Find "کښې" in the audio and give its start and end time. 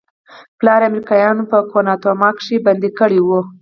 2.37-2.57